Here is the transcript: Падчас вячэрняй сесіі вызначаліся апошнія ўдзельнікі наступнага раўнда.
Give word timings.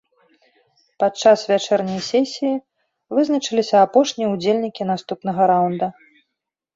Падчас 1.01 1.39
вячэрняй 1.51 1.99
сесіі 2.11 2.53
вызначаліся 3.17 3.75
апошнія 3.89 4.27
ўдзельнікі 4.31 4.83
наступнага 4.93 5.41
раўнда. 5.53 5.91